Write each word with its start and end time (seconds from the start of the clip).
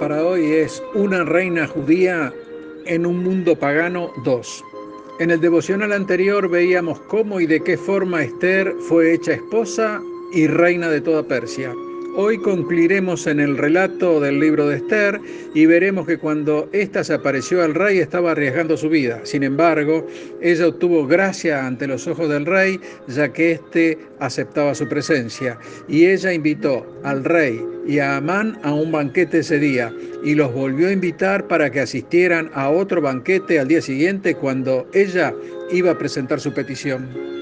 para 0.00 0.24
hoy 0.24 0.46
es 0.52 0.82
Una 0.94 1.24
reina 1.24 1.66
judía 1.66 2.32
en 2.86 3.04
un 3.04 3.22
mundo 3.22 3.54
pagano 3.54 4.10
2. 4.24 4.64
En 5.20 5.30
el 5.30 5.40
devocional 5.42 5.92
anterior 5.92 6.48
veíamos 6.48 6.98
cómo 7.00 7.38
y 7.38 7.46
de 7.46 7.60
qué 7.60 7.76
forma 7.76 8.22
Esther 8.22 8.74
fue 8.88 9.12
hecha 9.12 9.34
esposa 9.34 10.00
y 10.32 10.46
reina 10.46 10.88
de 10.88 11.02
toda 11.02 11.22
Persia. 11.22 11.74
Hoy 12.22 12.36
concluiremos 12.36 13.26
en 13.26 13.40
el 13.40 13.56
relato 13.56 14.20
del 14.20 14.40
libro 14.40 14.68
de 14.68 14.76
Esther 14.76 15.18
y 15.54 15.64
veremos 15.64 16.06
que 16.06 16.18
cuando 16.18 16.68
ésta 16.70 17.02
se 17.02 17.14
apareció 17.14 17.64
al 17.64 17.74
rey 17.74 17.96
estaba 17.96 18.32
arriesgando 18.32 18.76
su 18.76 18.90
vida. 18.90 19.20
Sin 19.24 19.42
embargo, 19.42 20.06
ella 20.42 20.68
obtuvo 20.68 21.06
gracia 21.06 21.66
ante 21.66 21.86
los 21.86 22.06
ojos 22.06 22.28
del 22.28 22.44
rey, 22.44 22.78
ya 23.08 23.32
que 23.32 23.52
éste 23.52 23.96
aceptaba 24.18 24.74
su 24.74 24.86
presencia. 24.86 25.58
Y 25.88 26.08
ella 26.08 26.34
invitó 26.34 26.86
al 27.04 27.24
rey 27.24 27.58
y 27.86 28.00
a 28.00 28.18
Amán 28.18 28.58
a 28.64 28.74
un 28.74 28.92
banquete 28.92 29.38
ese 29.38 29.58
día 29.58 29.90
y 30.22 30.34
los 30.34 30.52
volvió 30.52 30.88
a 30.88 30.92
invitar 30.92 31.48
para 31.48 31.70
que 31.70 31.80
asistieran 31.80 32.50
a 32.52 32.68
otro 32.68 33.00
banquete 33.00 33.58
al 33.58 33.68
día 33.68 33.80
siguiente 33.80 34.34
cuando 34.34 34.86
ella 34.92 35.32
iba 35.72 35.92
a 35.92 35.98
presentar 35.98 36.38
su 36.38 36.52
petición. 36.52 37.39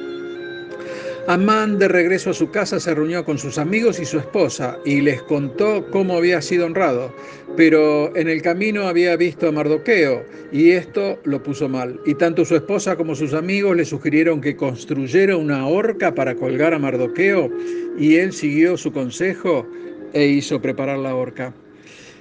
Amán 1.29 1.79
de 1.79 1.89
regreso 1.89 2.31
a 2.31 2.33
su 2.33 2.51
casa 2.51 2.81
se 2.81 2.95
reunió 2.95 3.23
con 3.23 3.37
sus 3.37 3.59
amigos 3.59 4.01
y 4.01 4.07
su 4.07 4.19
esposa 4.19 4.79
y 4.87 5.03
les 5.03 5.21
contó 5.21 5.85
cómo 5.91 6.17
había 6.17 6.41
sido 6.41 6.65
honrado, 6.65 7.15
pero 7.55 8.17
en 8.17 8.31
el 8.31 8.41
camino 8.41 8.89
había 8.89 9.15
visto 9.15 9.47
a 9.47 9.53
Mardoqueo 9.53 10.25
y 10.51 10.71
esto 10.71 11.21
lo 11.25 11.43
puso 11.43 11.69
mal. 11.69 12.01
Y 12.07 12.15
tanto 12.15 12.47
su 12.47 12.57
esposa 12.57 12.97
como 12.97 13.15
sus 13.15 13.35
amigos 13.35 13.77
le 13.77 13.85
sugirieron 13.85 14.41
que 14.41 14.57
construyera 14.57 15.37
una 15.37 15.69
horca 15.69 16.15
para 16.15 16.35
colgar 16.35 16.73
a 16.73 16.79
Mardoqueo 16.79 17.51
y 17.99 18.17
él 18.17 18.33
siguió 18.33 18.79
su 18.79 18.91
consejo 18.91 19.67
e 20.15 20.25
hizo 20.29 20.63
preparar 20.63 20.99
la 20.99 21.15
horca. 21.15 21.53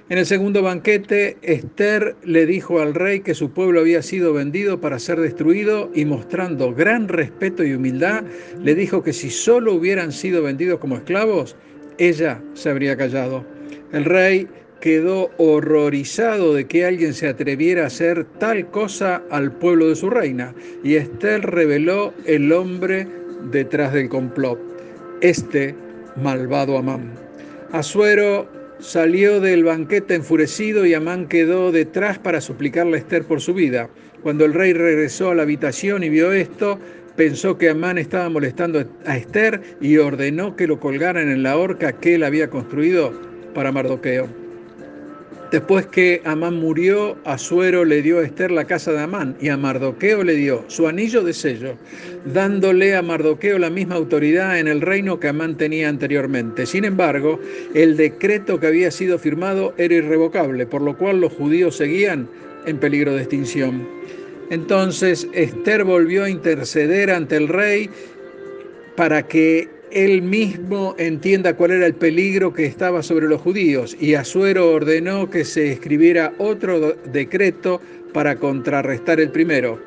En 0.10 0.18
el 0.18 0.26
segundo 0.26 0.62
banquete, 0.62 1.36
Esther 1.42 2.16
le 2.24 2.46
dijo 2.46 2.80
al 2.80 2.94
rey 2.94 3.20
que 3.20 3.34
su 3.34 3.52
pueblo 3.52 3.82
había 3.82 4.02
sido 4.02 4.32
vendido 4.32 4.80
para 4.80 5.00
ser 5.00 5.20
destruido 5.20 5.92
y 5.94 6.06
mostrando 6.06 6.74
gran 6.74 7.10
respeto 7.10 7.66
y 7.66 7.74
humildad, 7.74 8.24
le 8.64 8.74
dijo 8.74 9.04
que 9.04 9.12
si 9.12 9.30
solo 9.30 9.74
hubieran 9.74 10.14
sido 10.14 10.44
vendidos 10.44 10.80
como 10.80 10.96
esclavos, 10.96 11.58
ella 11.98 12.42
se 12.54 12.70
habría 12.70 12.96
callado. 12.96 13.44
El 13.92 14.06
rey 14.06 14.48
quedó 14.80 15.30
horrorizado 15.38 16.54
de 16.54 16.68
que 16.68 16.86
alguien 16.86 17.14
se 17.14 17.28
atreviera 17.28 17.84
a 17.84 17.88
hacer 17.88 18.24
tal 18.40 18.72
cosa 18.72 19.22
al 19.30 19.52
pueblo 19.52 19.90
de 19.90 19.98
su 19.98 20.10
reina, 20.10 20.56
y 20.86 20.96
Esther 20.96 21.42
reveló 21.42 22.14
el 22.26 22.54
hombre 22.54 23.06
detrás 23.52 23.92
del 23.92 24.08
complot, 24.08 24.58
este 25.20 25.76
malvado 26.16 26.78
Amán. 26.78 27.12
Asuero 27.74 28.48
Salió 28.80 29.40
del 29.40 29.64
banquete 29.64 30.14
enfurecido 30.14 30.86
y 30.86 30.94
Amán 30.94 31.28
quedó 31.28 31.72
detrás 31.72 32.20
para 32.20 32.42
suplicarle 32.42 32.98
a 32.98 33.00
Esther 33.00 33.24
por 33.24 33.42
su 33.42 33.56
vida. 33.56 33.90
Cuando 34.22 34.46
el 34.46 34.54
rey 34.54 34.74
regresó 34.74 35.32
a 35.32 35.36
la 35.36 35.44
habitación 35.44 36.04
y 36.04 36.10
vio 36.10 36.32
esto, 36.32 36.80
pensó 37.16 37.58
que 37.58 37.70
Amán 37.70 37.98
estaba 37.98 38.30
molestando 38.30 38.86
a 39.06 39.18
Esther 39.18 39.62
y 39.82 39.98
ordenó 39.98 40.56
que 40.56 40.68
lo 40.68 40.80
colgaran 40.80 41.30
en 41.30 41.42
la 41.42 41.58
horca 41.58 41.94
que 41.94 42.16
él 42.16 42.24
había 42.24 42.52
construido 42.52 43.20
para 43.56 43.72
Mardoqueo. 43.72 44.47
Después 45.52 45.86
que 45.86 46.22
Amán 46.26 46.56
murió, 46.56 47.16
Asuero 47.24 47.86
le 47.86 48.02
dio 48.02 48.20
a 48.20 48.24
Esther 48.24 48.52
la 48.52 48.66
casa 48.66 48.92
de 48.92 49.00
Amán 49.00 49.38
y 49.40 49.48
a 49.48 49.56
Mardoqueo 49.56 50.26
le 50.26 50.36
dio 50.36 50.66
su 50.68 50.90
anillo 50.90 51.24
de 51.24 51.34
sello, 51.34 51.76
dándole 52.26 52.98
a 52.98 53.02
Mardoqueo 53.02 53.58
la 53.58 53.70
misma 53.70 53.96
autoridad 53.96 54.60
en 54.60 54.68
el 54.68 54.82
reino 54.82 55.22
que 55.22 55.30
Amán 55.30 55.56
tenía 55.56 55.88
anteriormente. 55.88 56.66
Sin 56.66 56.84
embargo, 56.84 57.40
el 57.74 57.96
decreto 57.96 58.60
que 58.60 58.68
había 58.68 58.92
sido 58.92 59.18
firmado 59.18 59.74
era 59.78 59.96
irrevocable, 59.96 60.66
por 60.66 60.82
lo 60.82 60.98
cual 60.98 61.22
los 61.22 61.32
judíos 61.32 61.78
seguían 61.78 62.28
en 62.66 62.78
peligro 62.78 63.14
de 63.14 63.22
extinción. 63.22 63.88
Entonces 64.50 65.30
Esther 65.32 65.86
volvió 65.86 66.26
a 66.26 66.30
interceder 66.30 67.10
ante 67.10 67.38
el 67.38 67.48
rey 67.48 67.90
para 68.98 69.24
que 69.24 69.77
él 69.92 70.22
mismo 70.22 70.96
entienda 70.98 71.56
cuál 71.56 71.72
era 71.72 71.86
el 71.86 71.96
peligro 71.96 72.54
que 72.54 72.66
estaba 72.66 73.04
sobre 73.04 73.28
los 73.28 73.42
judíos 73.42 73.96
y 74.00 74.16
Asuero 74.16 74.72
ordenó 74.72 75.30
que 75.30 75.46
se 75.46 75.72
escribiera 75.72 76.34
otro 76.38 76.94
decreto 77.12 77.82
para 78.14 78.36
contrarrestar 78.36 79.20
el 79.20 79.30
primero. 79.30 79.80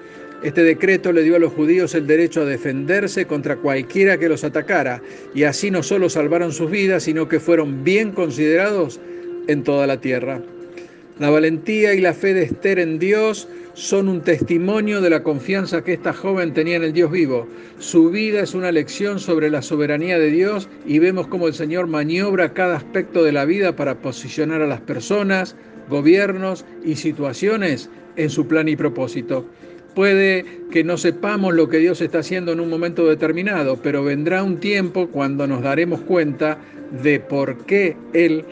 Este 0.43 0.65
decreto 0.65 1.13
le 1.13 1.23
dio 1.23 1.37
a 1.37 1.39
los 1.39 1.53
judíos 1.53 1.95
el 1.95 2.07
derecho 2.07 2.43
a 2.43 2.47
defenderse 2.47 3.27
contra 3.27 3.57
cualquiera 3.57 4.19
que 4.19 4.29
los 4.29 4.43
atacara 4.43 5.03
y 5.35 5.43
así 5.43 5.71
no 5.71 5.83
solo 5.83 6.09
salvaron 6.09 6.53
sus 6.53 6.71
vidas, 6.71 7.03
sino 7.03 7.29
que 7.29 7.41
fueron 7.41 7.85
bien 7.85 8.13
considerados 8.13 9.01
en 9.49 9.63
toda 9.65 9.87
la 9.87 10.01
tierra. 10.01 10.41
La 11.21 11.29
valentía 11.29 11.93
y 11.93 12.01
la 12.01 12.15
fe 12.15 12.33
de 12.33 12.45
Esther 12.45 12.79
en 12.79 12.99
Dios 12.99 13.47
son 13.75 14.09
un 14.09 14.23
testimonio 14.23 15.03
de 15.03 15.11
la 15.11 15.23
confianza 15.23 15.85
que 15.85 15.93
esta 15.93 16.15
joven 16.15 16.55
tenía 16.55 16.77
en 16.77 16.83
el 16.83 16.95
Dios 16.95 17.11
vivo. 17.11 17.47
Su 17.79 18.09
vida 18.09 18.41
es 18.41 18.55
una 18.55 18.73
lección 18.73 19.21
sobre 19.21 19.51
la 19.51 19.61
soberanía 19.61 20.19
de 20.19 20.31
Dios 20.31 20.71
y 20.87 20.99
vemos 20.99 21.27
cómo 21.27 21.47
el 21.47 21.53
Señor 21.53 21.89
maniobra 21.89 22.55
cada 22.55 22.79
aspecto 22.79 23.23
de 23.23 23.33
la 23.33 23.45
vida 23.45 23.77
para 23.77 23.97
posicionar 23.97 24.63
a 24.63 24.67
las 24.67 24.81
personas, 24.81 25.57
gobiernos 25.91 26.65
y 26.87 26.97
situaciones 26.97 27.91
en 28.17 28.31
su 28.31 28.47
plan 28.47 28.67
y 28.71 28.77
propósito. 28.77 29.45
Puede 29.95 30.47
que 30.71 30.85
no 30.85 30.97
sepamos 30.97 31.53
lo 31.53 31.69
que 31.69 31.81
Dios 31.81 32.01
está 32.01 32.21
haciendo 32.21 32.53
en 32.53 32.61
un 32.61 32.71
momento 32.71 33.07
determinado, 33.07 33.77
pero 33.83 34.03
vendrá 34.03 34.43
un 34.43 34.59
tiempo 34.59 35.09
cuando 35.09 35.47
nos 35.47 35.61
daremos 35.61 36.01
cuenta 36.01 36.57
de 37.03 37.21
por 37.21 37.67
qué 37.67 37.95
Él 38.15 38.43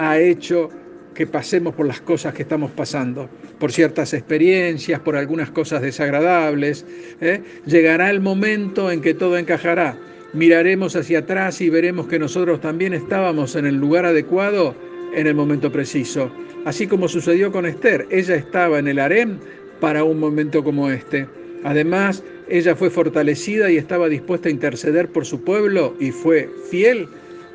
ha 0.00 0.18
hecho 0.18 0.70
que 1.14 1.26
pasemos 1.26 1.74
por 1.74 1.86
las 1.86 2.00
cosas 2.00 2.34
que 2.34 2.42
estamos 2.42 2.70
pasando, 2.70 3.28
por 3.58 3.72
ciertas 3.72 4.14
experiencias, 4.14 5.00
por 5.00 5.16
algunas 5.16 5.50
cosas 5.50 5.82
desagradables. 5.82 6.86
¿eh? 7.20 7.42
Llegará 7.66 8.10
el 8.10 8.20
momento 8.20 8.90
en 8.90 9.00
que 9.00 9.14
todo 9.14 9.36
encajará. 9.36 9.96
Miraremos 10.32 10.94
hacia 10.94 11.20
atrás 11.20 11.60
y 11.60 11.70
veremos 11.70 12.06
que 12.06 12.18
nosotros 12.18 12.60
también 12.60 12.94
estábamos 12.94 13.56
en 13.56 13.66
el 13.66 13.76
lugar 13.76 14.06
adecuado 14.06 14.74
en 15.14 15.26
el 15.26 15.34
momento 15.34 15.72
preciso. 15.72 16.30
Así 16.64 16.86
como 16.86 17.08
sucedió 17.08 17.50
con 17.50 17.66
Esther, 17.66 18.06
ella 18.10 18.36
estaba 18.36 18.78
en 18.78 18.86
el 18.86 18.98
harem 18.98 19.38
para 19.80 20.04
un 20.04 20.20
momento 20.20 20.62
como 20.62 20.90
este. 20.90 21.26
Además, 21.64 22.22
ella 22.48 22.76
fue 22.76 22.90
fortalecida 22.90 23.70
y 23.70 23.76
estaba 23.76 24.08
dispuesta 24.08 24.48
a 24.48 24.52
interceder 24.52 25.08
por 25.08 25.26
su 25.26 25.42
pueblo 25.42 25.94
y 25.98 26.10
fue 26.10 26.48
fiel 26.70 27.08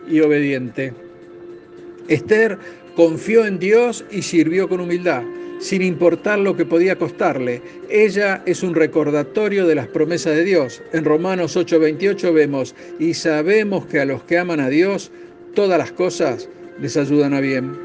y 0.09 0.19
obediente. 0.19 0.93
Esther 2.07 2.57
Confió 2.95 3.45
en 3.45 3.59
Dios 3.59 4.05
y 4.09 4.21
sirvió 4.21 4.69
con 4.69 4.79
humildad, 4.79 5.23
sin 5.59 5.81
importar 5.81 6.39
lo 6.39 6.55
que 6.55 6.63
podía 6.63 6.95
costarle. 6.95 7.61
Ella 7.89 8.41
es 8.45 8.63
un 8.63 8.73
recordatorio 8.73 9.67
de 9.67 9.75
las 9.75 9.87
promesas 9.87 10.33
de 10.33 10.45
Dios. 10.45 10.81
En 10.93 11.03
Romanos 11.03 11.57
8:28 11.57 12.31
vemos, 12.31 12.73
y 12.97 13.13
sabemos 13.13 13.85
que 13.85 13.99
a 13.99 14.05
los 14.05 14.23
que 14.23 14.37
aman 14.37 14.61
a 14.61 14.69
Dios, 14.69 15.11
todas 15.55 15.77
las 15.77 15.91
cosas 15.91 16.47
les 16.79 16.95
ayudan 16.95 17.33
a 17.33 17.41
bien. 17.41 17.77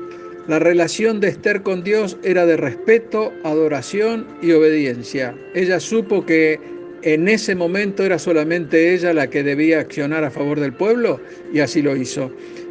La 0.46 0.60
relación 0.60 1.18
de 1.18 1.26
Esther 1.26 1.62
con 1.62 1.82
Dios 1.82 2.16
era 2.22 2.46
de 2.46 2.56
respeto, 2.56 3.32
adoración 3.42 4.28
y 4.40 4.52
obediencia. 4.52 5.34
Ella 5.54 5.80
supo 5.80 6.24
que 6.24 6.60
en 7.02 7.26
ese 7.26 7.56
momento 7.56 8.04
era 8.04 8.20
solamente 8.20 8.94
ella 8.94 9.12
la 9.12 9.28
que 9.28 9.42
debía 9.42 9.80
accionar 9.80 10.22
a 10.22 10.30
favor 10.30 10.60
del 10.60 10.72
pueblo 10.72 11.20
y 11.52 11.58
así 11.58 11.82
lo 11.82 11.96
hizo 11.96 12.30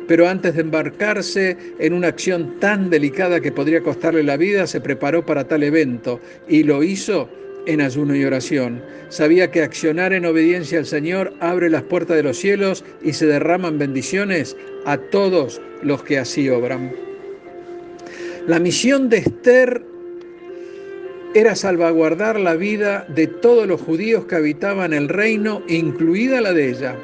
pero 0.09 0.27
antes 0.27 0.55
de 0.55 0.61
embarcarse 0.61 1.55
en 1.77 1.93
una 1.93 2.07
acción 2.07 2.59
tan 2.59 2.89
delicada 2.89 3.41
que 3.41 3.51
podría 3.51 3.81
costarle 3.81 4.23
la 4.23 4.37
vida, 4.37 4.65
se 4.65 4.81
preparó 4.81 5.23
para 5.23 5.47
tal 5.47 5.61
evento 5.61 6.19
y 6.47 6.63
lo 6.63 6.81
hizo 6.81 7.29
en 7.67 7.79
ayuno 7.79 8.15
y 8.15 8.25
oración. 8.25 8.81
Sabía 9.09 9.51
que 9.51 9.61
accionar 9.61 10.11
en 10.13 10.25
obediencia 10.25 10.79
al 10.79 10.87
Señor 10.87 11.31
abre 11.41 11.69
las 11.69 11.83
puertas 11.83 12.17
de 12.17 12.23
los 12.23 12.37
cielos 12.37 12.83
y 13.03 13.13
se 13.13 13.27
derraman 13.27 13.77
bendiciones 13.77 14.57
a 14.87 14.97
todos 14.97 15.61
los 15.83 16.01
que 16.01 16.17
así 16.17 16.49
obran. 16.49 16.91
La 18.47 18.57
misión 18.57 19.09
de 19.09 19.17
Esther 19.17 19.83
era 21.35 21.55
salvaguardar 21.55 22.39
la 22.39 22.55
vida 22.55 23.05
de 23.09 23.27
todos 23.27 23.67
los 23.67 23.79
judíos 23.79 24.25
que 24.25 24.37
habitaban 24.37 24.91
el 24.91 25.07
reino, 25.07 25.61
incluida 25.67 26.41
la 26.41 26.53
de 26.53 26.69
ella. 26.69 26.95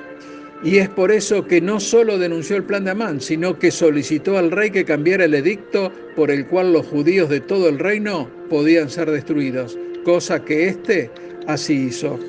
Y 0.63 0.77
es 0.77 0.89
por 0.89 1.11
eso 1.11 1.45
que 1.45 1.61
no 1.61 1.79
solo 1.79 2.17
denunció 2.17 2.55
el 2.55 2.63
plan 2.63 2.85
de 2.85 2.91
Amán, 2.91 3.21
sino 3.21 3.59
que 3.59 3.71
solicitó 3.71 4.37
al 4.37 4.51
rey 4.51 4.71
que 4.71 4.85
cambiara 4.85 5.25
el 5.25 5.33
edicto 5.33 5.91
por 6.15 6.31
el 6.31 6.47
cual 6.47 6.73
los 6.73 6.87
judíos 6.87 7.29
de 7.29 7.41
todo 7.41 7.69
el 7.69 7.77
reino 7.77 8.29
podían 8.49 8.89
ser 8.89 9.11
destruidos, 9.11 9.77
cosa 10.03 10.43
que 10.43 10.67
éste 10.67 11.11
así 11.47 11.87
hizo. 11.87 12.19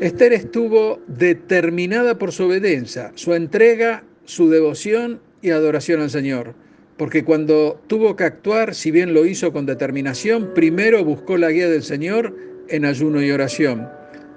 Esther 0.00 0.32
estuvo 0.32 1.00
determinada 1.06 2.18
por 2.18 2.32
su 2.32 2.44
obediencia, 2.44 3.12
su 3.14 3.32
entrega, 3.32 4.02
su 4.24 4.50
devoción 4.50 5.20
y 5.40 5.50
adoración 5.50 6.00
al 6.00 6.10
Señor. 6.10 6.54
Porque 6.96 7.24
cuando 7.24 7.80
tuvo 7.86 8.16
que 8.16 8.24
actuar, 8.24 8.74
si 8.74 8.90
bien 8.90 9.14
lo 9.14 9.24
hizo 9.26 9.52
con 9.52 9.66
determinación, 9.66 10.52
primero 10.54 11.04
buscó 11.04 11.36
la 11.36 11.50
guía 11.50 11.68
del 11.68 11.82
Señor 11.82 12.36
en 12.68 12.84
ayuno 12.84 13.22
y 13.22 13.30
oración. 13.30 13.88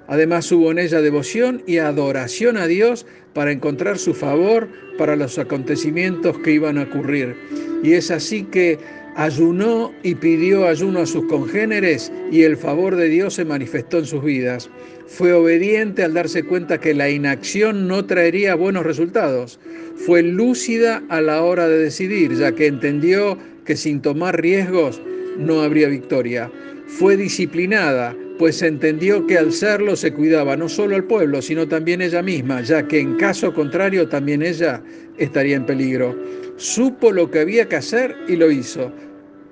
Además 0.08 0.50
hubo 0.50 0.70
en 0.70 0.78
ella 0.78 1.02
devoción 1.02 1.62
y 1.66 1.78
adoración 1.78 2.56
a 2.56 2.66
Dios 2.66 3.06
para 3.34 3.52
encontrar 3.52 3.98
su 3.98 4.14
favor 4.14 4.68
para 4.96 5.14
los 5.16 5.38
acontecimientos 5.38 6.38
que 6.38 6.52
iban 6.52 6.78
a 6.78 6.84
ocurrir. 6.84 7.36
Y 7.82 7.92
es 7.92 8.10
así 8.10 8.42
que 8.44 8.78
ayunó 9.16 9.92
y 10.02 10.14
pidió 10.14 10.66
ayuno 10.66 11.00
a 11.00 11.06
sus 11.06 11.26
congéneres 11.26 12.10
y 12.32 12.42
el 12.42 12.56
favor 12.56 12.96
de 12.96 13.08
Dios 13.08 13.34
se 13.34 13.44
manifestó 13.44 13.98
en 13.98 14.06
sus 14.06 14.24
vidas. 14.24 14.70
Fue 15.06 15.32
obediente 15.32 16.04
al 16.04 16.14
darse 16.14 16.42
cuenta 16.42 16.78
que 16.78 16.94
la 16.94 17.10
inacción 17.10 17.86
no 17.86 18.06
traería 18.06 18.54
buenos 18.54 18.84
resultados. 18.84 19.60
Fue 20.06 20.22
lúcida 20.22 21.02
a 21.10 21.20
la 21.20 21.42
hora 21.42 21.68
de 21.68 21.78
decidir, 21.78 22.34
ya 22.34 22.52
que 22.52 22.66
entendió 22.66 23.36
que 23.64 23.76
sin 23.76 24.00
tomar 24.00 24.40
riesgos 24.40 25.02
no 25.38 25.62
habría 25.62 25.88
victoria. 25.88 26.50
Fue 26.86 27.16
disciplinada, 27.16 28.16
pues 28.38 28.62
entendió 28.62 29.26
que 29.26 29.38
al 29.38 29.52
serlo 29.52 29.96
se 29.96 30.12
cuidaba 30.12 30.56
no 30.56 30.68
solo 30.68 30.96
al 30.96 31.04
pueblo, 31.04 31.42
sino 31.42 31.66
también 31.66 32.00
ella 32.00 32.22
misma, 32.22 32.62
ya 32.62 32.86
que 32.86 33.00
en 33.00 33.16
caso 33.16 33.52
contrario 33.52 34.08
también 34.08 34.42
ella 34.42 34.82
estaría 35.16 35.56
en 35.56 35.66
peligro. 35.66 36.16
Supo 36.56 37.12
lo 37.12 37.30
que 37.30 37.40
había 37.40 37.68
que 37.68 37.76
hacer 37.76 38.16
y 38.28 38.36
lo 38.36 38.50
hizo, 38.50 38.92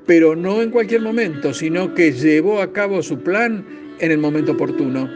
pero 0.06 0.34
no 0.36 0.62
en 0.62 0.70
cualquier 0.70 1.02
momento, 1.02 1.52
sino 1.52 1.94
que 1.94 2.12
llevó 2.12 2.60
a 2.60 2.72
cabo 2.72 3.02
su 3.02 3.18
plan 3.18 3.64
en 3.98 4.12
el 4.12 4.18
momento 4.18 4.52
oportuno. 4.52 5.08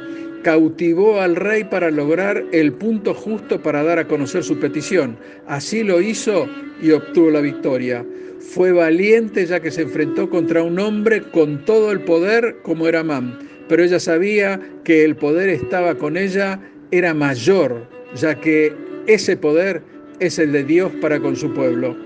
Cautivó 0.43 1.21
al 1.21 1.37
rey 1.37 1.65
para 1.65 1.91
lograr 1.91 2.45
el 2.53 2.73
punto 2.73 3.15
justo 3.15 3.61
para 3.63 3.83
dar 3.83 3.99
a 3.99 4.09
conocer 4.09 4.43
su 4.43 4.59
petición. 4.59 5.19
Así 5.47 5.83
lo 5.83 6.01
hizo 6.01 6.47
y 6.83 6.93
obtuvo 6.93 7.31
la 7.31 7.41
victoria. 7.41 8.05
Fue 8.39 8.73
valiente 8.73 9.45
ya 9.45 9.61
que 9.61 9.71
se 9.71 9.83
enfrentó 9.83 10.31
contra 10.31 10.63
un 10.63 10.79
hombre 10.79 11.23
con 11.31 11.65
todo 11.65 11.93
el 11.93 12.01
poder 12.01 12.59
como 12.63 12.89
era 12.89 13.01
Amán 13.01 13.51
pero 13.71 13.85
ella 13.85 14.01
sabía 14.01 14.61
que 14.83 15.05
el 15.05 15.15
poder 15.15 15.49
estaba 15.49 15.95
con 15.95 16.17
ella, 16.17 16.61
era 16.91 17.15
mayor, 17.15 17.87
ya 18.17 18.35
que 18.35 18.75
ese 19.07 19.37
poder 19.37 19.81
es 20.19 20.41
el 20.41 20.51
de 20.51 20.65
Dios 20.65 20.91
para 21.01 21.21
con 21.21 21.37
su 21.37 21.55
pueblo. 21.55 21.97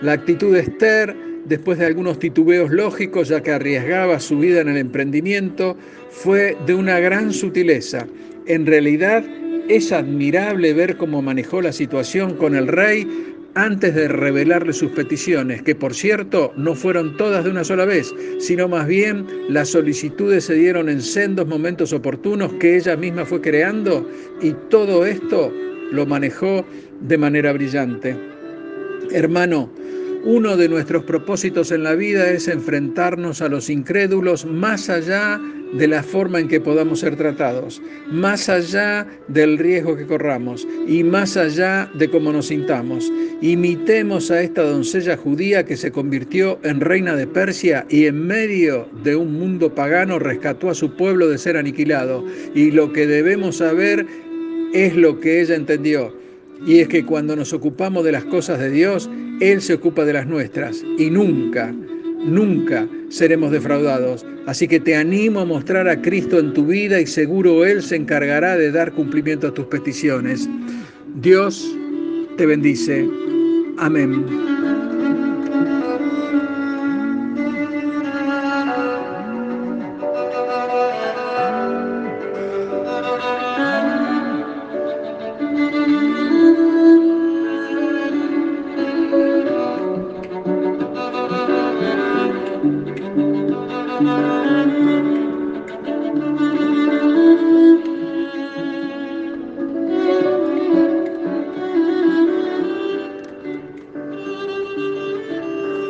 La 0.00 0.14
actitud 0.14 0.52
de 0.52 0.62
Esther, 0.62 1.14
después 1.44 1.78
de 1.78 1.86
algunos 1.86 2.18
titubeos 2.18 2.70
lógicos, 2.70 3.28
ya 3.28 3.42
que 3.42 3.52
arriesgaba 3.52 4.20
su 4.20 4.38
vida 4.38 4.60
en 4.60 4.68
el 4.68 4.76
emprendimiento, 4.76 5.76
fue 6.10 6.56
de 6.66 6.74
una 6.74 7.00
gran 7.00 7.32
sutileza. 7.32 8.06
En 8.46 8.66
realidad, 8.66 9.24
es 9.68 9.92
admirable 9.92 10.74
ver 10.74 10.96
cómo 10.96 11.22
manejó 11.22 11.62
la 11.62 11.72
situación 11.72 12.34
con 12.36 12.54
el 12.54 12.68
rey 12.68 13.06
antes 13.54 13.94
de 13.94 14.08
revelarle 14.08 14.72
sus 14.72 14.90
peticiones, 14.92 15.62
que 15.62 15.74
por 15.74 15.94
cierto 15.94 16.52
no 16.56 16.74
fueron 16.74 17.16
todas 17.16 17.44
de 17.44 17.50
una 17.50 17.64
sola 17.64 17.84
vez, 17.84 18.12
sino 18.38 18.68
más 18.68 18.86
bien 18.86 19.26
las 19.48 19.68
solicitudes 19.68 20.44
se 20.44 20.54
dieron 20.54 20.88
en 20.88 21.00
sendos 21.00 21.46
momentos 21.46 21.92
oportunos 21.92 22.52
que 22.54 22.76
ella 22.76 22.96
misma 22.96 23.24
fue 23.24 23.40
creando 23.40 24.08
y 24.42 24.52
todo 24.70 25.06
esto 25.06 25.52
lo 25.92 26.04
manejó 26.04 26.64
de 27.00 27.16
manera 27.16 27.52
brillante. 27.52 28.16
Hermano, 29.12 29.70
uno 30.24 30.56
de 30.56 30.70
nuestros 30.70 31.04
propósitos 31.04 31.70
en 31.70 31.82
la 31.82 31.94
vida 31.94 32.30
es 32.30 32.48
enfrentarnos 32.48 33.42
a 33.42 33.48
los 33.48 33.68
incrédulos 33.68 34.46
más 34.46 34.88
allá 34.88 35.38
de 35.74 35.86
la 35.86 36.02
forma 36.02 36.40
en 36.40 36.48
que 36.48 36.60
podamos 36.60 37.00
ser 37.00 37.16
tratados, 37.16 37.82
más 38.10 38.48
allá 38.48 39.06
del 39.28 39.58
riesgo 39.58 39.96
que 39.96 40.06
corramos 40.06 40.66
y 40.86 41.02
más 41.02 41.36
allá 41.36 41.90
de 41.94 42.08
cómo 42.08 42.32
nos 42.32 42.46
sintamos. 42.46 43.12
Imitemos 43.42 44.30
a 44.30 44.40
esta 44.40 44.62
doncella 44.62 45.16
judía 45.16 45.66
que 45.66 45.76
se 45.76 45.92
convirtió 45.92 46.58
en 46.62 46.80
reina 46.80 47.16
de 47.16 47.26
Persia 47.26 47.84
y 47.90 48.06
en 48.06 48.26
medio 48.26 48.88
de 49.02 49.16
un 49.16 49.32
mundo 49.34 49.74
pagano 49.74 50.18
rescató 50.18 50.70
a 50.70 50.74
su 50.74 50.96
pueblo 50.96 51.28
de 51.28 51.38
ser 51.38 51.56
aniquilado. 51.56 52.24
Y 52.54 52.70
lo 52.70 52.92
que 52.92 53.06
debemos 53.06 53.56
saber 53.56 54.06
es 54.72 54.96
lo 54.96 55.20
que 55.20 55.42
ella 55.42 55.56
entendió. 55.56 56.23
Y 56.66 56.80
es 56.80 56.88
que 56.88 57.04
cuando 57.04 57.36
nos 57.36 57.52
ocupamos 57.52 58.04
de 58.04 58.12
las 58.12 58.24
cosas 58.24 58.58
de 58.58 58.70
Dios, 58.70 59.10
él 59.40 59.60
se 59.60 59.74
ocupa 59.74 60.04
de 60.04 60.12
las 60.12 60.26
nuestras 60.26 60.82
y 60.98 61.10
nunca, 61.10 61.74
nunca 62.24 62.88
seremos 63.08 63.50
defraudados. 63.50 64.24
Así 64.46 64.68
que 64.68 64.80
te 64.80 64.94
animo 64.94 65.40
a 65.40 65.44
mostrar 65.44 65.88
a 65.88 66.00
Cristo 66.00 66.38
en 66.38 66.52
tu 66.52 66.66
vida 66.66 67.00
y 67.00 67.06
seguro 67.06 67.64
Él 67.64 67.82
se 67.82 67.96
encargará 67.96 68.56
de 68.56 68.70
dar 68.70 68.92
cumplimiento 68.92 69.48
a 69.48 69.54
tus 69.54 69.66
peticiones. 69.66 70.48
Dios 71.16 71.66
te 72.36 72.46
bendice. 72.46 73.08
Amén. 73.78 74.53